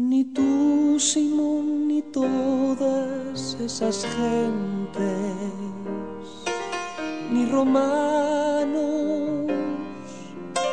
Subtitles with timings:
[0.00, 5.34] Ni tú, Simón, ni todas esas gentes,
[7.32, 8.78] ni romanos,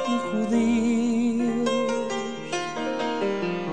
[0.07, 1.69] ni judíos,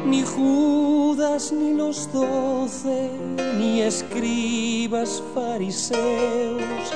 [0.07, 3.11] ni Judas, ni los doce,
[3.59, 6.95] ni escribas fariseos,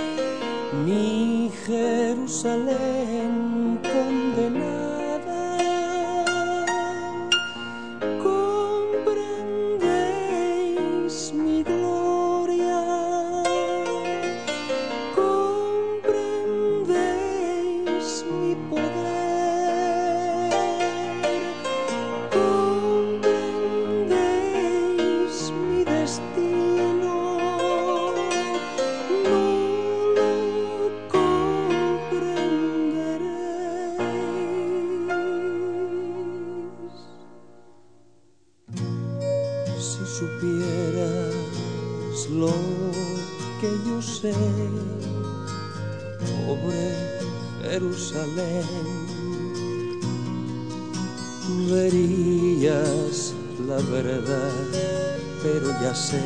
[0.87, 4.76] ni Jerusalén condenada
[39.79, 41.35] Si supieras
[42.31, 42.53] lo
[43.61, 44.33] que yo sé,
[46.21, 47.21] pobre
[47.63, 48.65] Jerusalén,
[51.69, 53.35] verías
[53.69, 54.53] la verdad,
[55.43, 56.23] pero ya sé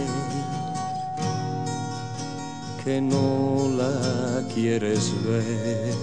[2.84, 5.94] que no la quieres ver.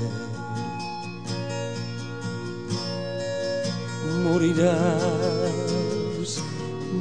[4.23, 5.46] Morirás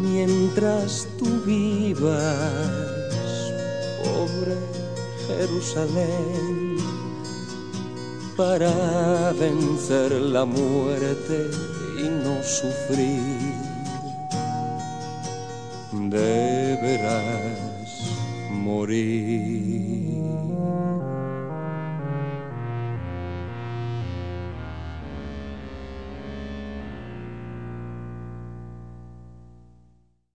[0.02, 2.70] mientras tú vivas,
[4.02, 4.56] pobre
[5.27, 6.77] Jerusalén,
[8.36, 11.50] para vencer la muerte
[11.98, 13.55] y no sufrir.
[16.11, 17.56] Deberás
[18.50, 20.55] morir.